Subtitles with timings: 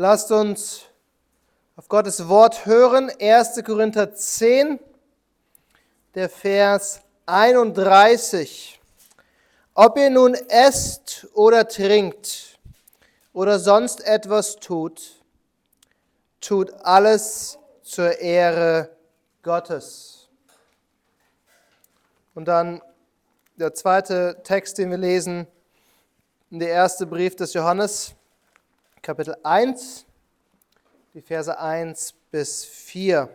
[0.00, 0.82] Lasst uns
[1.74, 3.10] auf Gottes Wort hören.
[3.18, 3.64] 1.
[3.64, 4.78] Korinther 10,
[6.14, 8.80] der Vers 31.
[9.74, 12.60] Ob ihr nun esst oder trinkt
[13.32, 15.20] oder sonst etwas tut,
[16.40, 18.90] tut alles zur Ehre
[19.42, 20.28] Gottes.
[22.36, 22.80] Und dann
[23.56, 25.48] der zweite Text, den wir lesen,
[26.50, 28.14] der erste Brief des Johannes,
[29.08, 30.04] Kapitel 1,
[31.14, 33.30] die Verse 1 bis 4.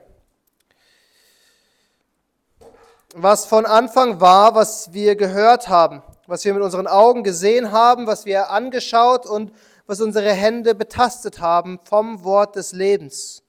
[3.15, 8.05] Was von Anfang war, was wir gehört haben, was wir mit unseren Augen gesehen haben,
[8.05, 9.51] was wir angeschaut und
[9.87, 13.41] was unsere Hände betastet haben vom Wort des Lebens.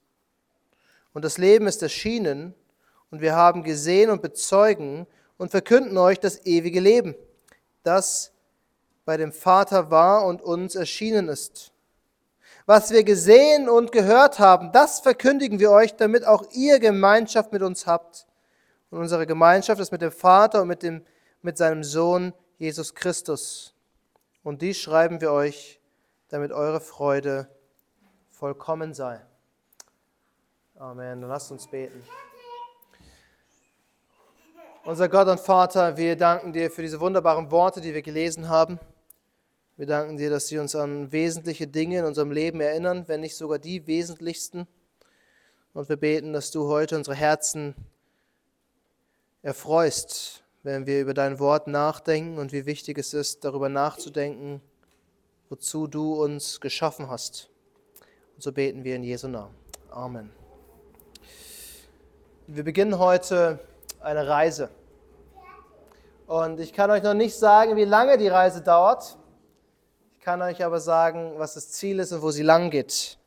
[1.13, 2.55] Und das Leben ist erschienen
[3.11, 5.05] und wir haben gesehen und bezeugen
[5.37, 7.13] und verkünden euch das ewige Leben,
[7.83, 8.31] das
[9.05, 11.71] bei dem Vater war und uns erschienen ist.
[12.65, 17.61] Was wir gesehen und gehört haben, das verkündigen wir euch, damit auch ihr Gemeinschaft mit
[17.61, 18.25] uns habt.
[18.89, 21.05] Und unsere Gemeinschaft ist mit dem Vater und mit, dem,
[21.41, 23.75] mit seinem Sohn Jesus Christus.
[24.41, 25.79] Und dies schreiben wir euch,
[26.29, 27.47] damit eure Freude
[28.31, 29.21] vollkommen sei.
[30.77, 31.21] Amen.
[31.21, 32.03] Lasst uns beten.
[34.85, 38.79] Unser Gott und Vater, wir danken dir für diese wunderbaren Worte, die wir gelesen haben.
[39.77, 43.35] Wir danken dir, dass sie uns an wesentliche Dinge in unserem Leben erinnern, wenn nicht
[43.35, 44.67] sogar die wesentlichsten.
[45.73, 47.75] Und wir beten, dass du heute unsere Herzen
[49.41, 54.61] erfreust, wenn wir über dein Wort nachdenken und wie wichtig es ist, darüber nachzudenken,
[55.49, 57.49] wozu du uns geschaffen hast.
[58.35, 59.53] Und so beten wir in Jesu Namen.
[59.91, 60.29] Amen.
[62.47, 63.59] Wir beginnen heute
[63.99, 64.69] eine Reise.
[66.27, 69.17] Und ich kann euch noch nicht sagen, wie lange die Reise dauert
[70.25, 72.89] kann euch aber sagen, was das Ziel ist und wo sie lang geht.
[72.89, 73.19] Es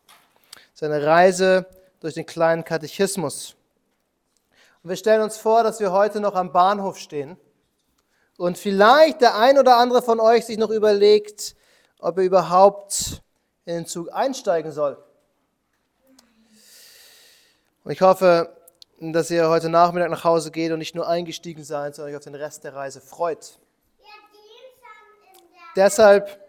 [0.74, 1.64] ist eine Reise
[2.00, 3.54] durch den kleinen Katechismus.
[4.82, 7.36] Und wir stellen uns vor, dass wir heute noch am Bahnhof stehen
[8.36, 11.54] und vielleicht der ein oder andere von euch sich noch überlegt,
[12.00, 13.22] ob er überhaupt
[13.64, 14.98] in den Zug einsteigen soll.
[17.84, 18.56] Und ich hoffe,
[18.98, 22.24] dass ihr heute Nachmittag nach Hause geht und nicht nur eingestiegen seid, sondern euch auf
[22.24, 23.56] den Rest der Reise freut.
[25.76, 26.47] Deshalb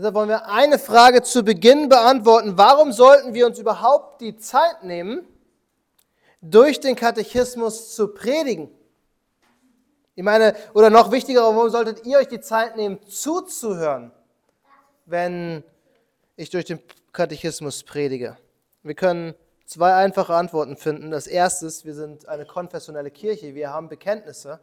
[0.00, 2.56] Deshalb wollen wir eine Frage zu Beginn beantworten.
[2.56, 5.28] Warum sollten wir uns überhaupt die Zeit nehmen,
[6.40, 8.70] durch den Katechismus zu predigen?
[10.14, 14.10] Ich meine, oder noch wichtiger, warum solltet ihr euch die Zeit nehmen, zuzuhören,
[15.04, 15.62] wenn
[16.34, 16.80] ich durch den
[17.12, 18.38] Katechismus predige?
[18.82, 19.34] Wir können
[19.66, 21.10] zwei einfache Antworten finden.
[21.10, 24.60] Das erste ist, wir sind eine konfessionelle Kirche, wir haben Bekenntnisse.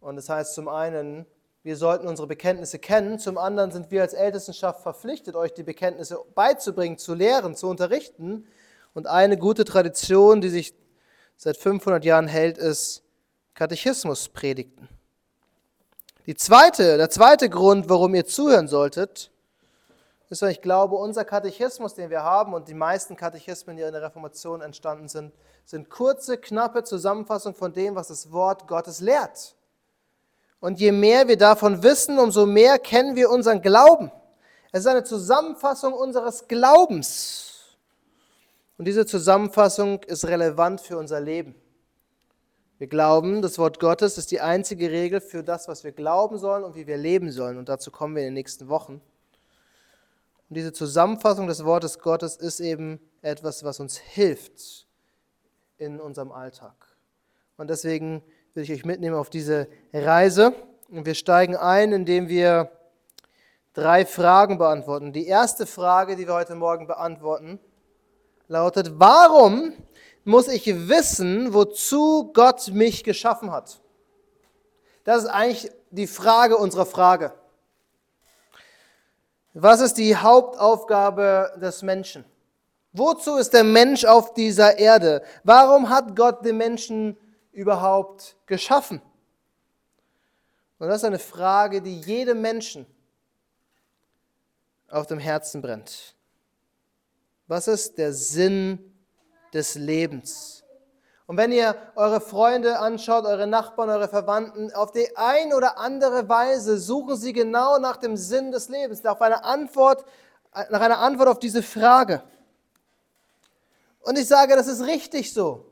[0.00, 1.24] Und das heißt zum einen,
[1.62, 3.18] wir sollten unsere Bekenntnisse kennen.
[3.18, 8.46] Zum anderen sind wir als Ältestenschaft verpflichtet, euch die Bekenntnisse beizubringen, zu lehren, zu unterrichten.
[8.94, 10.74] Und eine gute Tradition, die sich
[11.36, 13.02] seit 500 Jahren hält, ist
[13.54, 14.88] Katechismuspredigten.
[16.26, 19.30] Die zweite, der zweite Grund, warum ihr zuhören solltet,
[20.30, 23.92] ist, weil ich glaube, unser Katechismus, den wir haben und die meisten Katechismen, die in
[23.92, 25.32] der Reformation entstanden sind,
[25.64, 29.56] sind kurze, knappe Zusammenfassungen von dem, was das Wort Gottes lehrt.
[30.60, 34.12] Und je mehr wir davon wissen, umso mehr kennen wir unseren Glauben.
[34.72, 37.76] Es ist eine Zusammenfassung unseres Glaubens.
[38.78, 41.54] Und diese Zusammenfassung ist relevant für unser Leben.
[42.78, 46.64] Wir glauben, das Wort Gottes ist die einzige Regel für das, was wir glauben sollen
[46.64, 47.58] und wie wir leben sollen.
[47.58, 49.02] Und dazu kommen wir in den nächsten Wochen.
[50.48, 54.86] Und diese Zusammenfassung des Wortes Gottes ist eben etwas, was uns hilft
[55.76, 56.74] in unserem Alltag.
[57.56, 58.22] Und deswegen
[58.54, 60.54] will ich euch mitnehmen auf diese Reise.
[60.90, 62.72] Und wir steigen ein, indem wir
[63.74, 65.12] drei Fragen beantworten.
[65.12, 67.60] Die erste Frage, die wir heute Morgen beantworten,
[68.48, 69.72] lautet, warum
[70.24, 73.80] muss ich wissen, wozu Gott mich geschaffen hat?
[75.04, 77.32] Das ist eigentlich die Frage unserer Frage.
[79.54, 82.24] Was ist die Hauptaufgabe des Menschen?
[82.92, 85.22] Wozu ist der Mensch auf dieser Erde?
[85.44, 87.29] Warum hat Gott den Menschen geschaffen?
[87.52, 89.00] Überhaupt geschaffen?
[90.78, 92.86] Und das ist eine Frage, die jedem Menschen
[94.88, 96.14] auf dem Herzen brennt.
[97.46, 98.94] Was ist der Sinn
[99.52, 100.64] des Lebens?
[101.26, 106.28] Und wenn ihr eure Freunde anschaut, eure Nachbarn, eure Verwandten, auf die ein oder andere
[106.28, 110.04] Weise suchen sie genau nach dem Sinn des Lebens, nach einer Antwort,
[110.52, 112.22] nach einer Antwort auf diese Frage.
[114.00, 115.69] Und ich sage, das ist richtig so.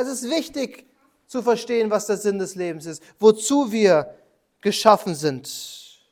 [0.00, 0.86] Es ist wichtig,
[1.26, 4.14] zu verstehen, was der Sinn des Lebens ist, wozu wir
[4.60, 6.08] geschaffen sind,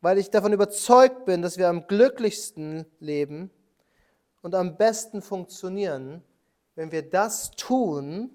[0.00, 3.50] weil ich davon überzeugt bin, dass wir am glücklichsten leben
[4.40, 6.22] und am besten funktionieren,
[6.76, 8.30] wenn wir das tun,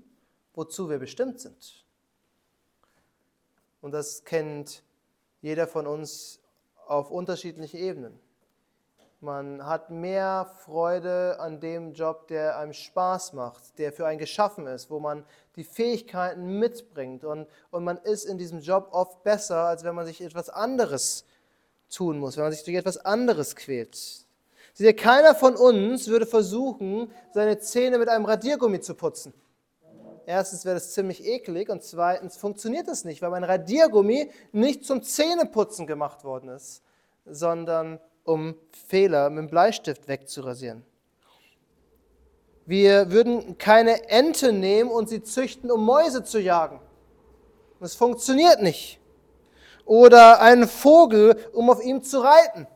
[0.53, 1.85] wozu wir bestimmt sind.
[3.79, 4.83] Und das kennt
[5.41, 6.41] jeder von uns
[6.87, 8.19] auf unterschiedlichen Ebenen.
[9.23, 14.65] Man hat mehr Freude an dem Job, der einem Spaß macht, der für einen geschaffen
[14.65, 15.23] ist, wo man
[15.55, 17.23] die Fähigkeiten mitbringt.
[17.23, 21.23] Und, und man ist in diesem Job oft besser, als wenn man sich etwas anderes
[21.91, 23.95] tun muss, wenn man sich durch etwas anderes quält.
[24.73, 29.35] Seht ihr, keiner von uns würde versuchen, seine Zähne mit einem Radiergummi zu putzen.
[30.25, 35.03] Erstens wäre das ziemlich eklig und zweitens funktioniert das nicht, weil mein Radiergummi nicht zum
[35.03, 36.81] Zähneputzen gemacht worden ist,
[37.25, 38.55] sondern um
[38.87, 40.85] Fehler mit dem Bleistift wegzurasieren.
[42.65, 46.79] Wir würden keine Ente nehmen und sie züchten, um Mäuse zu jagen.
[47.79, 48.99] Das funktioniert nicht.
[49.85, 52.67] Oder einen Vogel, um auf ihm zu reiten.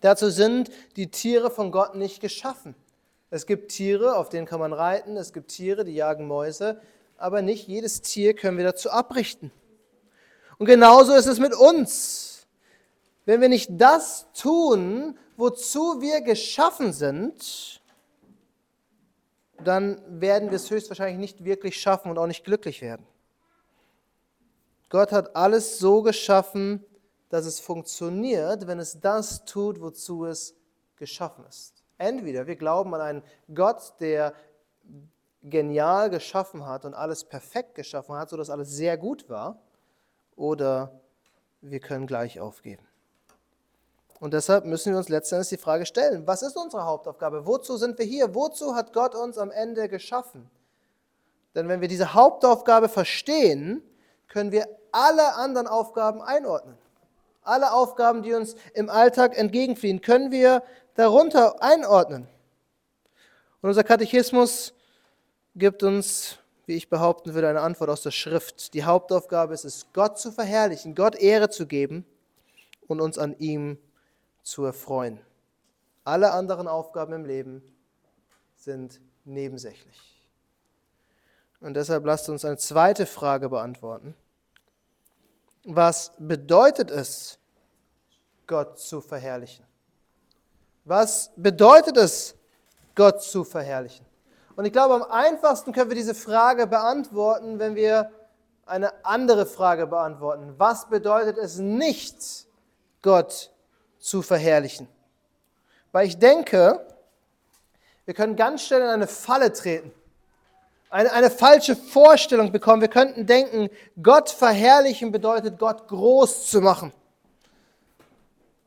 [0.00, 2.74] Dazu sind die Tiere von Gott nicht geschaffen.
[3.30, 6.80] Es gibt Tiere, auf denen kann man reiten, es gibt Tiere, die jagen Mäuse,
[7.18, 9.50] aber nicht jedes Tier können wir dazu abrichten.
[10.58, 12.25] Und genauso ist es mit uns.
[13.26, 17.82] Wenn wir nicht das tun, wozu wir geschaffen sind,
[19.62, 23.04] dann werden wir es höchstwahrscheinlich nicht wirklich schaffen und auch nicht glücklich werden.
[24.88, 26.84] Gott hat alles so geschaffen,
[27.28, 30.54] dass es funktioniert, wenn es das tut, wozu es
[30.94, 31.82] geschaffen ist.
[31.98, 34.34] Entweder wir glauben an einen Gott, der
[35.42, 39.58] genial geschaffen hat und alles perfekt geschaffen hat, sodass alles sehr gut war,
[40.36, 41.00] oder
[41.60, 42.85] wir können gleich aufgeben.
[44.18, 47.46] Und deshalb müssen wir uns letztendlich die Frage stellen, was ist unsere Hauptaufgabe?
[47.46, 48.34] Wozu sind wir hier?
[48.34, 50.48] Wozu hat Gott uns am Ende geschaffen?
[51.54, 53.82] Denn wenn wir diese Hauptaufgabe verstehen,
[54.28, 56.76] können wir alle anderen Aufgaben einordnen.
[57.42, 60.62] Alle Aufgaben, die uns im Alltag entgegenfliehen, können wir
[60.94, 62.26] darunter einordnen.
[63.60, 64.74] Und unser Katechismus
[65.54, 68.74] gibt uns, wie ich behaupten würde, eine Antwort aus der Schrift.
[68.74, 72.04] Die Hauptaufgabe ist es, Gott zu verherrlichen, Gott Ehre zu geben
[72.86, 73.78] und uns an ihm
[74.46, 75.18] zu erfreuen.
[76.04, 77.62] Alle anderen Aufgaben im Leben
[78.54, 80.24] sind nebensächlich.
[81.60, 84.14] Und deshalb lasst uns eine zweite Frage beantworten.
[85.64, 87.40] Was bedeutet es,
[88.46, 89.66] Gott zu verherrlichen?
[90.84, 92.36] Was bedeutet es,
[92.94, 94.06] Gott zu verherrlichen?
[94.54, 98.12] Und ich glaube, am einfachsten können wir diese Frage beantworten, wenn wir
[98.64, 100.54] eine andere Frage beantworten.
[100.56, 102.46] Was bedeutet es nicht,
[103.02, 103.50] Gott
[104.06, 104.86] zu verherrlichen.
[105.90, 106.86] Weil ich denke,
[108.04, 109.90] wir können ganz schnell in eine Falle treten,
[110.90, 112.80] eine, eine falsche Vorstellung bekommen.
[112.80, 113.68] Wir könnten denken,
[114.00, 116.92] Gott verherrlichen bedeutet, Gott groß zu machen.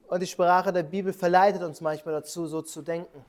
[0.09, 3.23] Und die Sprache der Bibel verleitet uns manchmal dazu, so zu denken.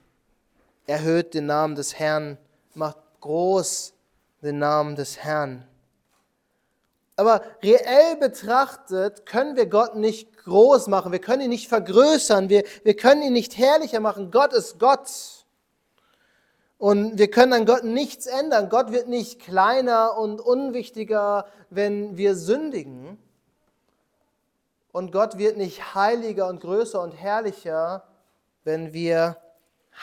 [0.89, 2.39] Erhöht den Namen des Herrn,
[2.75, 3.93] macht groß
[4.43, 5.65] den Namen des Herrn.
[7.15, 12.65] Aber reell betrachtet können wir Gott nicht groß machen, wir können ihn nicht vergrößern, wir,
[12.83, 14.31] wir können ihn nicht herrlicher machen.
[14.31, 15.09] Gott ist Gott.
[16.79, 18.71] Und wir können an Gott nichts ändern.
[18.71, 23.19] Gott wird nicht kleiner und unwichtiger, wenn wir sündigen.
[24.91, 28.05] Und Gott wird nicht heiliger und größer und herrlicher,
[28.65, 29.37] wenn wir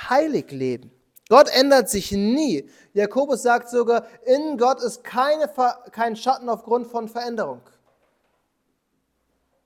[0.10, 0.92] heilig leben.
[1.30, 2.70] Gott ändert sich nie.
[2.94, 5.50] Jakobus sagt sogar, in Gott ist keine,
[5.92, 7.62] kein Schatten aufgrund von Veränderung.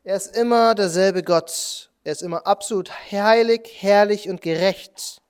[0.03, 1.91] Er ist immer derselbe Gott.
[2.03, 5.21] Er ist immer absolut heilig, herrlich und gerecht.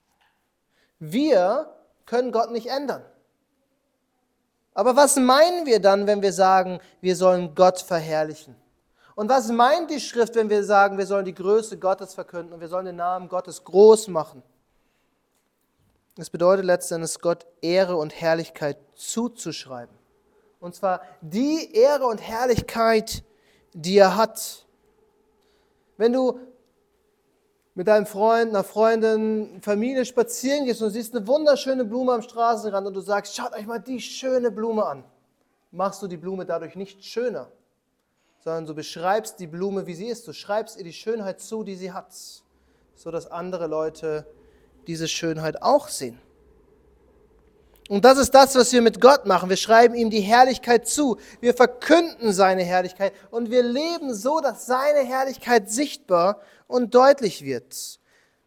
[0.99, 1.73] Wir
[2.05, 3.03] können Gott nicht ändern.
[4.73, 8.55] Aber was meinen wir dann, wenn wir sagen, wir sollen Gott verherrlichen?
[9.15, 12.61] Und was meint die Schrift, wenn wir sagen, wir sollen die Größe Gottes verkünden und
[12.61, 14.41] wir sollen den Namen Gottes groß machen?
[16.17, 19.95] Es bedeutet letztendlich, Gott Ehre und Herrlichkeit zuzuschreiben.
[20.59, 23.23] Und zwar die Ehre und Herrlichkeit,
[23.73, 24.65] die er hat.
[25.97, 26.39] Wenn du
[27.73, 32.87] mit deinem Freund, einer Freundin, Familie spazieren gehst und siehst eine wunderschöne Blume am Straßenrand
[32.87, 35.03] und du sagst, schaut euch mal die schöne Blume an,
[35.71, 37.49] machst du die Blume dadurch nicht schöner,
[38.39, 40.27] sondern du beschreibst die Blume, wie sie ist.
[40.27, 42.13] Du schreibst ihr die Schönheit zu, die sie hat,
[42.95, 44.25] sodass andere Leute
[44.87, 46.19] diese Schönheit auch sehen.
[47.89, 49.49] Und das ist das, was wir mit Gott machen.
[49.49, 51.17] Wir schreiben ihm die Herrlichkeit zu.
[51.41, 57.99] Wir verkünden seine Herrlichkeit und wir leben so, dass seine Herrlichkeit sichtbar und deutlich wird.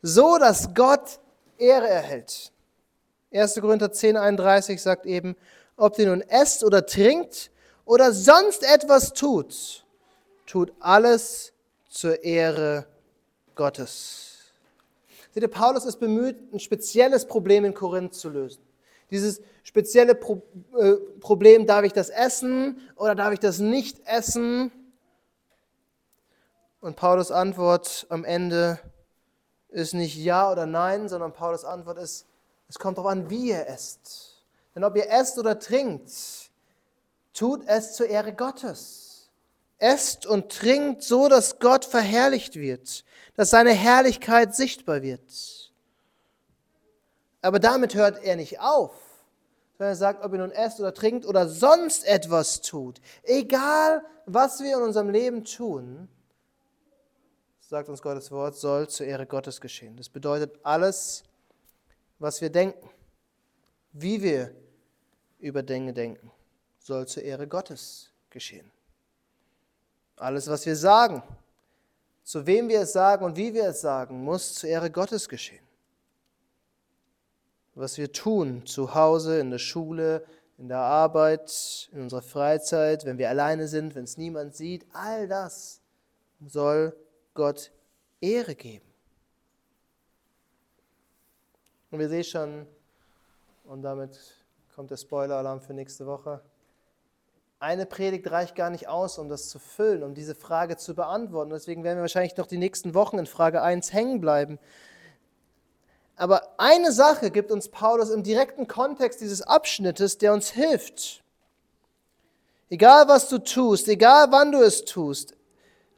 [0.03, 1.21] So, dass Gott
[1.59, 2.53] Ehre erhält.
[3.33, 3.61] 1.
[3.61, 5.37] Korinther 10, 31 sagt eben,
[5.77, 7.51] ob ihr nun esst oder trinkt
[7.85, 9.85] oder sonst etwas tut,
[10.47, 11.53] tut alles
[11.89, 12.87] zur Ehre
[13.55, 14.35] Gottes.
[15.33, 18.63] Seht ihr, Paulus ist bemüht, ein spezielles Problem in Korinth zu lösen.
[19.11, 20.43] Dieses spezielle Pro
[20.79, 24.71] äh, Problem, darf ich das essen oder darf ich das nicht essen?
[26.81, 28.79] Und Paulus Antwort am Ende
[29.71, 32.27] ist nicht ja oder nein, sondern Paulus Antwort ist,
[32.69, 34.45] es kommt darauf an, wie ihr esst.
[34.75, 36.13] Denn ob ihr esst oder trinkt,
[37.33, 39.31] tut es zur Ehre Gottes.
[39.79, 45.64] Esst und trinkt so, dass Gott verherrlicht wird, dass seine Herrlichkeit sichtbar wird.
[47.45, 48.95] Aber damit hört er nicht auf,
[49.77, 54.61] sondern er sagt, ob ihr nun esst oder trinkt oder sonst etwas tut, egal was
[54.61, 56.09] wir in unserem Leben tun,
[57.61, 59.95] sagt uns Gottes Wort, soll zur Ehre Gottes geschehen.
[59.99, 61.23] Das bedeutet alles,
[62.19, 62.89] was wir denken,
[63.93, 64.51] wie wir
[65.39, 66.31] über Dinge denken,
[66.79, 68.71] soll zur Ehre Gottes geschehen.
[70.17, 71.23] Alles, was wir sagen,
[72.23, 75.61] zu wem wir es sagen und wie wir es sagen, muss zur Ehre Gottes geschehen.
[77.75, 80.25] Was wir tun, zu Hause, in der Schule,
[80.59, 85.27] in der Arbeit, in unserer Freizeit, wenn wir alleine sind, wenn es niemand sieht, all
[85.27, 85.81] das
[86.47, 86.97] soll
[87.35, 87.73] Gott
[88.21, 88.87] Ehre geben.
[91.91, 92.67] Und wir sehen schon,
[93.65, 94.19] und damit
[94.75, 96.41] kommt der Spoiler-Alarm für nächste Woche,
[97.61, 101.51] eine Predigt reicht gar nicht aus, um das zu füllen, um diese Frage zu beantworten.
[101.51, 104.59] Deswegen werden wir wahrscheinlich noch die nächsten Wochen in Frage 1 hängen bleiben.
[106.17, 111.23] Aber eine Sache gibt uns Paulus im direkten Kontext dieses Abschnittes, der uns hilft.
[112.71, 115.37] Egal was du tust, egal wann du es tust,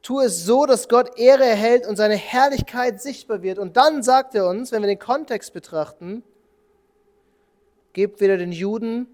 [0.03, 3.59] tu es so, dass Gott Ehre erhält und seine Herrlichkeit sichtbar wird.
[3.59, 6.23] Und dann sagt er uns, wenn wir den Kontext betrachten,
[7.93, 9.09] gebt weder den Juden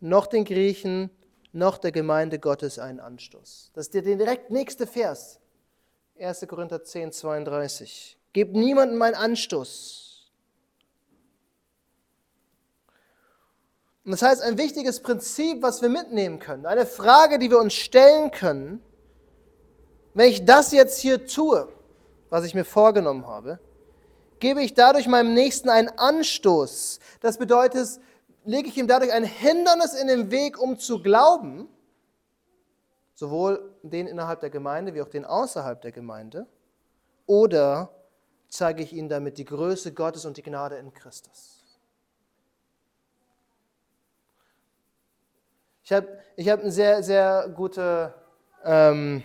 [0.00, 1.10] noch den Griechen
[1.52, 3.70] noch der Gemeinde Gottes einen Anstoß.
[3.74, 5.38] Das ist der direkt nächste Vers.
[6.18, 6.46] 1.
[6.48, 8.18] Korinther 10, 32.
[8.32, 10.01] Gebt niemandem einen Anstoß.
[14.04, 17.74] Und das heißt, ein wichtiges Prinzip, was wir mitnehmen können, eine Frage, die wir uns
[17.74, 18.82] stellen können,
[20.14, 21.68] wenn ich das jetzt hier tue,
[22.28, 23.60] was ich mir vorgenommen habe,
[24.40, 26.98] gebe ich dadurch meinem Nächsten einen Anstoß.
[27.20, 28.00] Das bedeutet,
[28.44, 31.68] lege ich ihm dadurch ein Hindernis in den Weg, um zu glauben,
[33.14, 36.46] sowohl den innerhalb der Gemeinde wie auch den außerhalb der Gemeinde,
[37.26, 37.94] oder
[38.48, 41.61] zeige ich ihnen damit die Größe Gottes und die Gnade in Christus.
[45.92, 48.14] Ich habe ich hab eine sehr, sehr gute
[48.64, 49.22] ähm,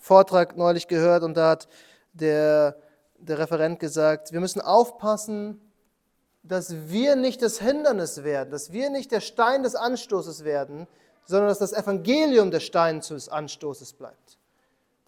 [0.00, 1.68] Vortrag neulich gehört und da hat
[2.14, 2.78] der,
[3.18, 5.60] der Referent gesagt, wir müssen aufpassen,
[6.42, 10.86] dass wir nicht das Hindernis werden, dass wir nicht der Stein des Anstoßes werden,
[11.26, 14.38] sondern dass das Evangelium der Stein des Anstoßes bleibt.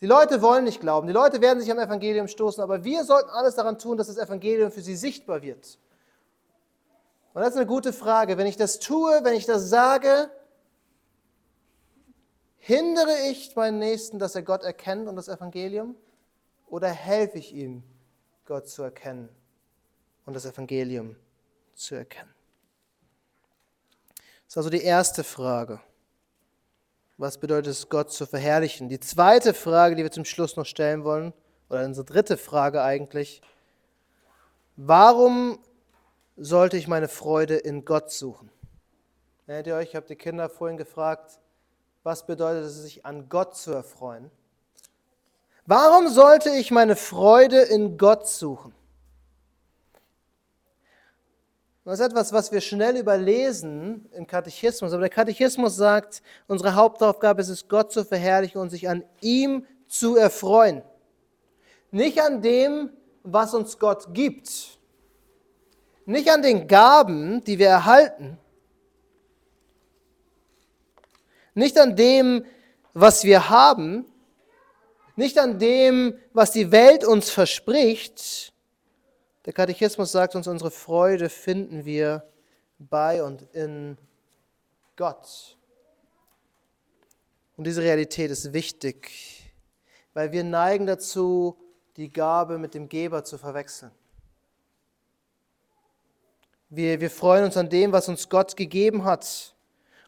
[0.03, 3.31] Die Leute wollen nicht glauben, die Leute werden sich am Evangelium stoßen, aber wir sollten
[3.31, 5.79] alles daran tun, dass das Evangelium für sie sichtbar wird.
[7.33, 8.37] Und das ist eine gute Frage.
[8.37, 10.31] Wenn ich das tue, wenn ich das sage,
[12.63, 15.97] Hindere ich meinen Nächsten, dass er Gott erkennt und das Evangelium?
[16.67, 17.83] Oder helfe ich ihm,
[18.45, 19.29] Gott zu erkennen
[20.27, 21.17] und das Evangelium
[21.75, 22.33] zu erkennen?
[24.45, 25.81] Das ist also die erste Frage.
[27.17, 28.89] Was bedeutet es, Gott zu verherrlichen?
[28.89, 31.33] Die zweite Frage, die wir zum Schluss noch stellen wollen,
[31.71, 33.41] oder unsere dritte Frage eigentlich,
[34.77, 35.61] warum
[36.37, 38.51] sollte ich meine Freude in Gott suchen?
[39.47, 41.39] Erinnert ihr euch, ich habe die Kinder vorhin gefragt,
[42.03, 44.31] was bedeutet es, sich an Gott zu erfreuen?
[45.67, 48.75] Warum sollte ich meine Freude in Gott suchen?
[51.85, 54.93] Das ist etwas, was wir schnell überlesen im Katechismus.
[54.93, 59.67] Aber der Katechismus sagt, unsere Hauptaufgabe ist es, Gott zu verherrlichen und sich an ihm
[59.89, 60.83] zu erfreuen.
[61.91, 62.91] Nicht an dem,
[63.23, 64.79] was uns Gott gibt.
[66.05, 68.39] Nicht an den Gaben, die wir erhalten,
[71.55, 72.45] nicht an dem,
[72.93, 74.07] was wir haben,
[75.17, 78.53] nicht an dem, was die Welt uns verspricht.
[79.45, 82.29] Der Katechismus sagt uns, unsere Freude finden wir
[82.79, 83.99] bei und in
[84.97, 85.57] Gott.
[87.57, 89.11] Und diese Realität ist wichtig,
[90.15, 91.59] weil wir neigen dazu,
[91.97, 93.93] die Gabe mit dem Geber zu verwechseln.
[96.71, 99.55] Wir, wir freuen uns an dem, was uns Gott gegeben hat.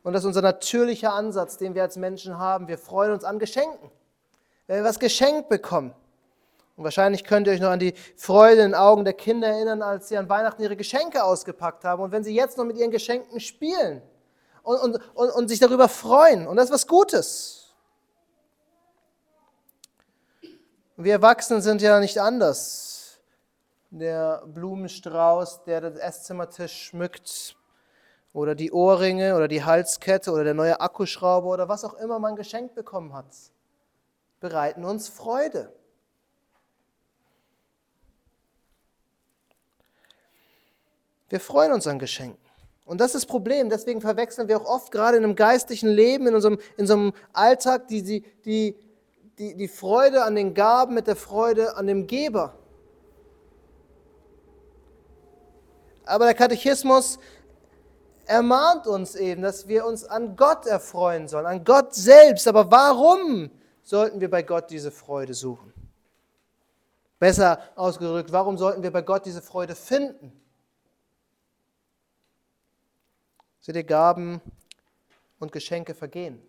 [0.02, 2.68] Und das ist unser natürlicher Ansatz, den wir als Menschen haben.
[2.68, 3.90] Wir freuen uns an Geschenken.
[4.66, 5.94] Wenn wir was geschenkt bekommen.
[6.76, 9.82] Und wahrscheinlich könnt ihr euch noch an die Freude in den Augen der Kinder erinnern,
[9.82, 12.02] als sie an Weihnachten ihre Geschenke ausgepackt haben.
[12.02, 14.02] Und wenn sie jetzt noch mit ihren Geschenken spielen
[14.62, 16.46] und, und, und, und sich darüber freuen.
[16.46, 17.74] Und das ist was Gutes.
[20.96, 23.18] Wir Erwachsenen sind ja nicht anders.
[23.90, 27.56] Der Blumenstrauß, der das Esszimmertisch schmückt,
[28.32, 32.36] oder die Ohrringe oder die Halskette oder der neue Akkuschrauber oder was auch immer man
[32.36, 33.26] geschenkt bekommen hat,
[34.40, 35.72] bereiten uns Freude.
[41.28, 42.38] Wir freuen uns an Geschenken.
[42.84, 43.70] Und das ist das Problem.
[43.70, 47.88] Deswegen verwechseln wir auch oft gerade in einem geistlichen Leben, in unserem, in unserem Alltag,
[47.88, 48.76] die, die, die,
[49.38, 52.54] die, die Freude an den Gaben mit der Freude an dem Geber.
[56.04, 57.18] Aber der Katechismus
[58.26, 62.46] ermahnt uns eben, dass wir uns an Gott erfreuen sollen, an Gott selbst.
[62.48, 63.50] Aber warum
[63.82, 65.72] sollten wir bei Gott diese Freude suchen?
[67.18, 70.32] Besser ausgedrückt, warum sollten wir bei Gott diese Freude finden?
[73.60, 74.40] Seht ihr, Gaben
[75.38, 76.42] und Geschenke vergehen,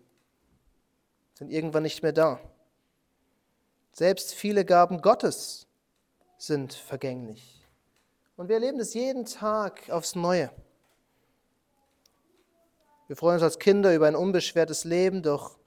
[1.34, 2.40] sind irgendwann nicht mehr da.
[3.92, 5.68] Selbst viele Gaben Gottes
[6.36, 7.64] sind vergänglich.
[8.36, 10.50] Und wir erleben es jeden Tag aufs Neue.
[13.06, 15.58] Wir freuen uns als Kinder über ein unbeschwertes Leben, doch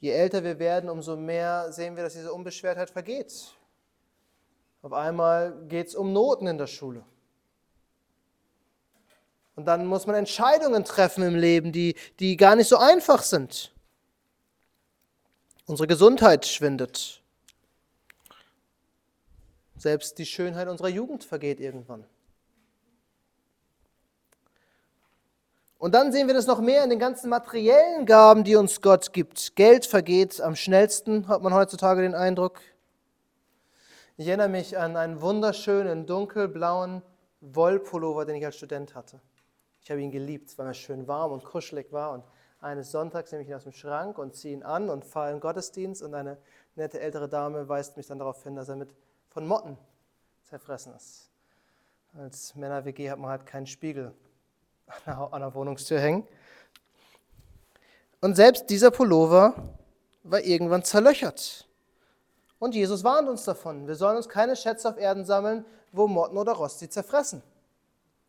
[0.00, 3.54] je älter wir werden, umso mehr sehen wir, dass diese Unbeschwertheit vergeht.
[4.82, 7.04] Auf einmal geht es um Noten in der Schule.
[9.54, 13.72] Und dann muss man Entscheidungen treffen im Leben, die, die gar nicht so einfach sind.
[15.66, 17.22] Unsere Gesundheit schwindet.
[19.76, 22.04] Selbst die Schönheit unserer Jugend vergeht irgendwann.
[25.82, 29.12] Und dann sehen wir das noch mehr in den ganzen materiellen Gaben, die uns Gott
[29.12, 29.56] gibt.
[29.56, 32.60] Geld vergeht am schnellsten, hat man heutzutage den Eindruck.
[34.16, 37.02] Ich erinnere mich an einen wunderschönen dunkelblauen
[37.40, 39.20] Wollpullover, den ich als Student hatte.
[39.82, 42.12] Ich habe ihn geliebt, weil er schön warm und kuschelig war.
[42.12, 42.22] Und
[42.60, 45.36] eines Sonntags nehme ich ihn aus dem Schrank und ziehe ihn an und fahre in
[45.38, 46.00] den Gottesdienst.
[46.00, 46.38] Und eine
[46.76, 48.94] nette ältere Dame weist mich dann darauf hin, dass er mit
[49.30, 49.76] von Motten
[50.44, 51.28] zerfressen ist.
[52.16, 54.14] Als Männer-WG hat man halt keinen Spiegel
[55.06, 56.26] an der Wohnungstür hängen.
[58.20, 59.54] Und selbst dieser Pullover
[60.22, 61.66] war irgendwann zerlöchert.
[62.58, 63.88] Und Jesus warnt uns davon.
[63.88, 67.42] Wir sollen uns keine Schätze auf Erden sammeln, wo Motten oder Rost sie zerfressen.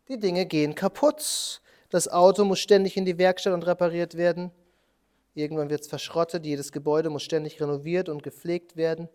[0.08, 1.60] Die Dinge gehen kaputt.
[1.90, 4.50] Das Auto muss ständig in die Werkstatt und repariert werden.
[5.34, 6.44] Irgendwann wird es verschrottet.
[6.44, 9.08] Jedes Gebäude muss ständig renoviert und gepflegt werden.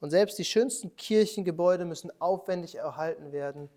[0.00, 3.68] Und selbst die schönsten Kirchengebäude müssen aufwendig erhalten werden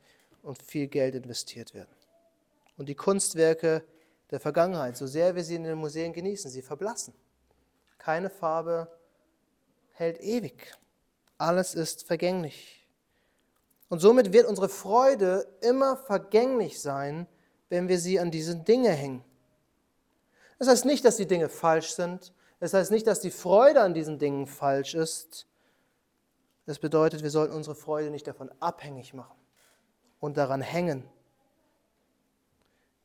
[0.44, 1.90] und viel Geld investiert werden.
[2.82, 3.86] Und die Kunstwerke
[4.32, 7.14] der Vergangenheit, so sehr wir sie in den Museen genießen, sie verblassen.
[8.00, 8.88] Keine Farbe
[9.92, 10.74] hält ewig.
[11.38, 12.90] Alles ist vergänglich.
[13.88, 17.28] Und somit wird unsere Freude immer vergänglich sein,
[17.70, 19.24] wenn wir sie an diese Dinge hängen.
[20.58, 22.34] Das heißt nicht, dass die Dinge falsch sind.
[22.60, 25.46] Das heißt nicht, dass die Freude an diesen Dingen falsch ist.
[26.66, 29.38] Das bedeutet, wir sollten unsere Freude nicht davon abhängig machen
[30.20, 31.08] und daran hängen.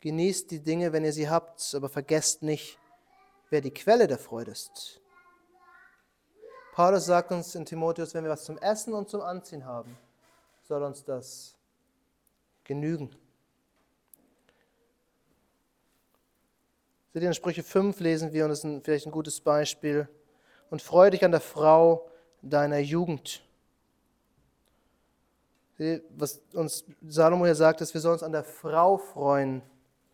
[0.06, 2.78] Genießt die Dinge, wenn ihr sie habt, aber vergesst nicht,
[3.50, 5.00] wer die Quelle der Freude ist.
[6.74, 9.98] Paulus sagt uns in Timotheus, wenn wir was zum Essen und zum Anziehen haben,
[10.62, 11.56] soll uns das
[12.62, 13.16] genügen.
[17.12, 20.08] Seht ihr, in Sprüche 5 lesen wir, und das ist vielleicht ein gutes Beispiel,
[20.70, 22.08] und freue dich an der Frau
[22.42, 23.42] deiner Jugend.
[26.10, 29.62] Was uns Salomo hier sagt, ist, wir sollen uns an der Frau freuen,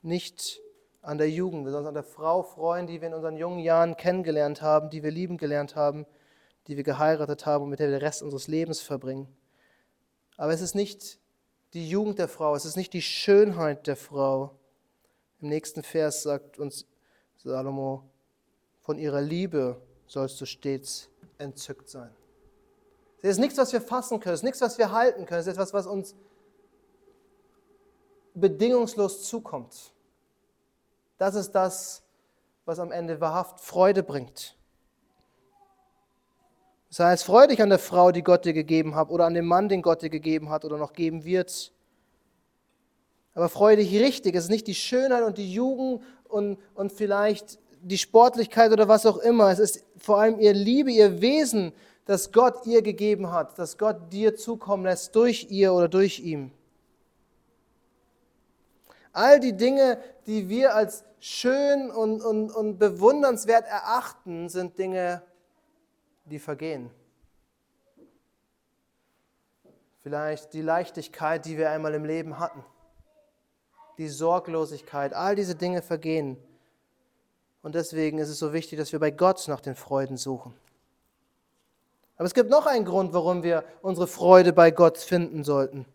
[0.02, 0.60] nicht
[1.00, 1.64] an der Jugend.
[1.64, 4.90] Wir sollen uns an der Frau freuen, die wir in unseren jungen Jahren kennengelernt haben,
[4.90, 6.06] die wir lieben gelernt haben,
[6.66, 9.28] die wir geheiratet haben und mit der wir den Rest unseres Lebens verbringen.
[10.36, 11.18] Aber es ist nicht
[11.74, 14.58] die Jugend der Frau, es ist nicht die Schönheit der Frau.
[15.40, 16.86] Im nächsten Vers sagt uns
[17.36, 18.04] Salomo,
[18.80, 22.10] von ihrer Liebe sollst du stets entzückt sein.
[23.22, 25.46] Es ist nichts, was wir fassen können, es ist nichts, was wir halten können, es
[25.46, 26.14] ist etwas, was uns
[28.34, 29.92] bedingungslos zukommt.
[31.18, 32.02] Das ist das,
[32.64, 34.56] was am Ende wahrhaft Freude bringt.
[36.90, 39.68] Sei es freudig an der Frau, die Gott dir gegeben hat, oder an dem Mann,
[39.68, 41.72] den Gott dir gegeben hat oder noch geben wird.
[43.34, 44.34] Aber freue dich richtig.
[44.34, 49.06] Es ist nicht die Schönheit und die Jugend und, und vielleicht die Sportlichkeit oder was
[49.06, 49.50] auch immer.
[49.50, 51.72] Es ist vor allem ihr Liebe, ihr Wesen,
[52.04, 56.50] das Gott ihr gegeben hat, das Gott dir zukommen lässt durch ihr oder durch ihm.
[59.12, 65.22] All die Dinge, die wir als schön und, und, und bewundernswert erachten, sind Dinge,
[66.24, 66.90] die vergehen.
[70.02, 72.64] Vielleicht die Leichtigkeit, die wir einmal im Leben hatten.
[73.98, 76.36] Die Sorglosigkeit, all diese Dinge vergehen.
[77.62, 80.54] Und deswegen ist es so wichtig, dass wir bei Gott nach den Freuden suchen.
[82.16, 85.86] Aber es gibt noch einen Grund, warum wir unsere Freude bei Gott finden sollten.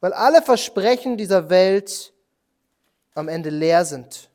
[0.00, 2.12] Weil alle Versprechen dieser Welt
[3.14, 4.30] am Ende leer sind.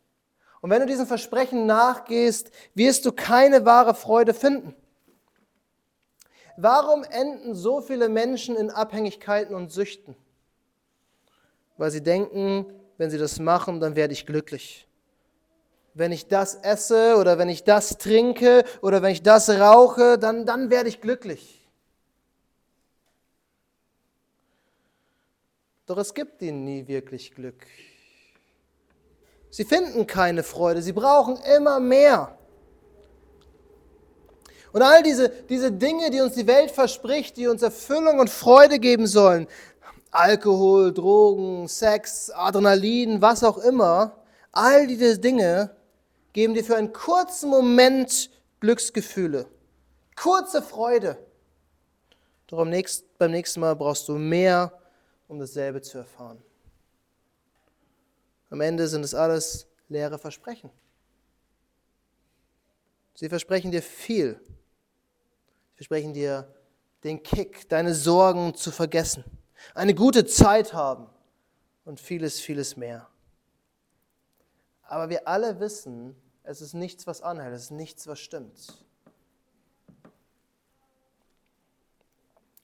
[0.61, 4.75] Und wenn du diesen Versprechen nachgehst, wirst du keine wahre Freude finden.
[6.57, 10.15] Warum enden so viele Menschen in Abhängigkeiten und Süchten?
[11.77, 12.65] Weil sie denken,
[12.97, 14.85] wenn sie das machen, dann werde ich glücklich
[15.95, 20.45] wenn ich das esse oder wenn ich das trinke oder wenn ich das rauche, dann,
[20.45, 21.54] dann werde ich glücklich.
[25.85, 27.65] Doch es gibt ihnen nie wirklich Glück.
[29.51, 32.37] Sie finden keine Freude, sie brauchen immer mehr.
[34.73, 38.79] Und all diese, diese Dinge, die uns die Welt verspricht, die uns Erfüllung und Freude
[38.79, 39.47] geben sollen,
[40.11, 44.17] Alkohol, Drogen, Sex, Adrenalin, was auch immer,
[44.51, 45.75] all diese Dinge
[46.33, 49.45] geben dir für einen kurzen Moment Glücksgefühle,
[50.15, 51.17] kurze Freude.
[52.47, 54.73] Doch beim nächsten Mal brauchst du mehr,
[55.27, 56.41] um dasselbe zu erfahren.
[58.49, 60.69] Am Ende sind es alles leere Versprechen.
[63.15, 64.39] Sie versprechen dir viel.
[65.71, 66.53] Sie versprechen dir
[67.03, 69.23] den Kick, deine Sorgen zu vergessen,
[69.73, 71.07] eine gute Zeit haben
[71.85, 73.07] und vieles, vieles mehr.
[74.81, 78.84] Aber wir alle wissen, es ist nichts, was anhält, es ist nichts, was stimmt.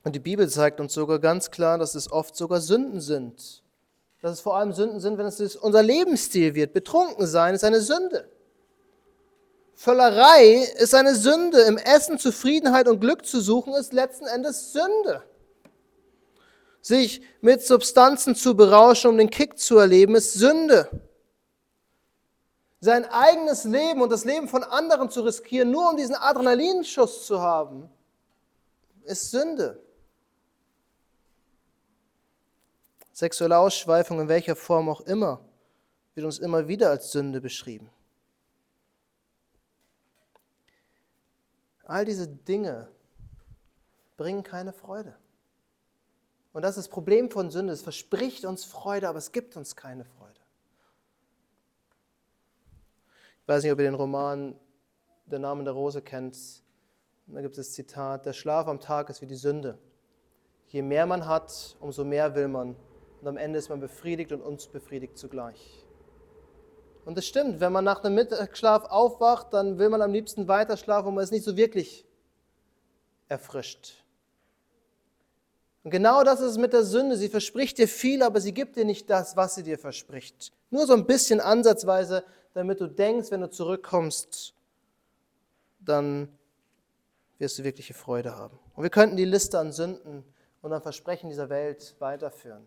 [0.03, 3.63] Und die Bibel zeigt uns sogar ganz klar, dass es oft sogar Sünden sind.
[4.21, 6.73] Dass es vor allem Sünden sind, wenn es unser Lebensstil wird.
[6.73, 8.27] Betrunken sein ist eine Sünde.
[9.75, 11.61] Völlerei ist eine Sünde.
[11.61, 15.23] Im Essen Zufriedenheit und Glück zu suchen, ist letzten Endes Sünde.
[16.81, 20.89] Sich mit Substanzen zu berauschen, um den Kick zu erleben, ist Sünde
[22.81, 27.39] sein eigenes Leben und das Leben von anderen zu riskieren, nur um diesen Adrenalinschuss zu
[27.39, 27.87] haben,
[29.03, 29.79] ist Sünde.
[33.21, 35.45] Sexuelle Ausschweifung in welcher Form auch immer
[36.15, 37.87] wird uns immer wieder als Sünde beschrieben.
[41.83, 42.89] All diese Dinge
[44.17, 45.15] bringen keine Freude.
[46.51, 47.73] Und das ist das Problem von Sünde.
[47.73, 50.41] Es verspricht uns Freude, aber es gibt uns keine Freude.
[53.43, 54.59] Ich weiß nicht, ob ihr den Roman
[55.27, 56.63] Der Name der Rose kennt.
[57.27, 59.77] Da gibt es das Zitat, der Schlaf am Tag ist wie die Sünde.
[60.69, 62.75] Je mehr man hat, umso mehr will man.
[63.21, 65.85] Und am Ende ist man befriedigt und unbefriedigt zugleich.
[67.05, 70.77] Und es stimmt, wenn man nach einem Mittagsschlaf aufwacht, dann will man am liebsten weiter
[70.77, 72.05] schlafen und man ist nicht so wirklich
[73.27, 74.03] erfrischt.
[75.83, 77.17] Und genau das ist es mit der Sünde.
[77.17, 80.51] Sie verspricht dir viel, aber sie gibt dir nicht das, was sie dir verspricht.
[80.69, 84.53] Nur so ein bisschen ansatzweise damit du denkst, wenn du zurückkommst,
[85.79, 86.29] dann
[87.37, 88.59] wirst du wirkliche Freude haben.
[88.75, 90.23] Und wir könnten die Liste an Sünden
[90.61, 92.65] und an Versprechen dieser Welt weiterführen,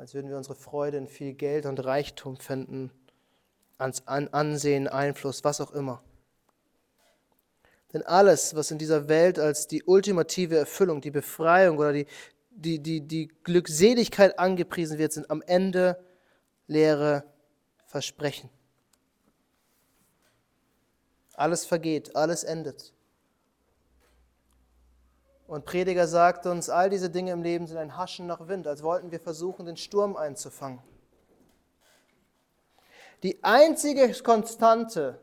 [0.00, 2.90] als würden wir unsere Freude in viel Geld und Reichtum finden,
[3.76, 6.02] an Ansehen, Einfluss, was auch immer.
[7.92, 12.06] Denn alles, was in dieser Welt als die ultimative Erfüllung, die Befreiung oder die,
[12.50, 16.02] die, die, die Glückseligkeit angepriesen wird, sind am Ende
[16.66, 17.24] leere
[17.84, 18.48] Versprechen.
[21.34, 22.94] Alles vergeht, alles endet.
[25.50, 28.84] Und Prediger sagt uns, all diese Dinge im Leben sind ein Haschen nach Wind, als
[28.84, 30.78] wollten wir versuchen, den Sturm einzufangen.
[33.24, 35.18] Die einzige Konstante,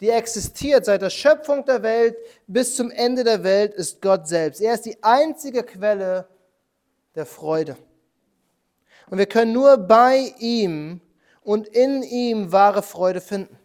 [0.00, 2.16] die existiert seit der Schöpfung der Welt
[2.46, 4.60] bis zum Ende der Welt, ist Gott selbst.
[4.60, 6.28] Er ist die einzige Quelle
[7.16, 7.76] der Freude.
[9.10, 11.00] Und wir können nur bei ihm
[11.40, 13.58] und in ihm wahre Freude finden.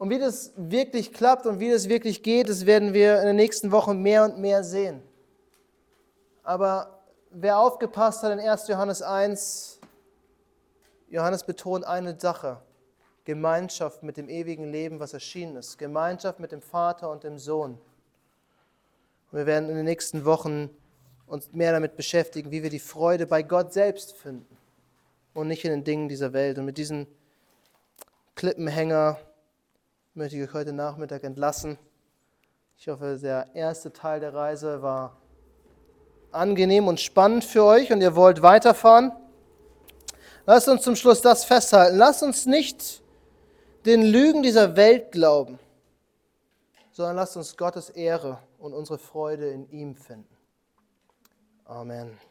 [0.00, 3.36] Und wie das wirklich klappt und wie das wirklich geht, das werden wir in den
[3.36, 5.02] nächsten Wochen mehr und mehr sehen.
[6.42, 8.66] Aber wer aufgepasst hat in 1.
[8.68, 9.78] Johannes 1,
[11.10, 12.62] Johannes betont eine Sache.
[13.24, 15.76] Gemeinschaft mit dem ewigen Leben, was erschienen ist.
[15.76, 17.72] Gemeinschaft mit dem Vater und dem Sohn.
[19.30, 20.70] Und wir werden in den nächsten Wochen
[21.26, 24.56] uns mehr damit beschäftigen, wie wir die Freude bei Gott selbst finden
[25.34, 26.58] und nicht in den Dingen dieser Welt.
[26.58, 27.06] Und mit diesem
[28.34, 29.18] Klippenhänger
[30.14, 31.78] möchte ich euch heute Nachmittag entlassen.
[32.76, 35.16] Ich hoffe, der erste Teil der Reise war
[36.32, 39.12] angenehm und spannend für euch und ihr wollt weiterfahren.
[40.46, 41.96] Lasst uns zum Schluss das festhalten.
[41.96, 43.02] Lasst uns nicht
[43.84, 45.58] den Lügen dieser Welt glauben,
[46.92, 50.36] sondern lasst uns Gottes Ehre und unsere Freude in ihm finden.
[51.64, 52.18] Amen.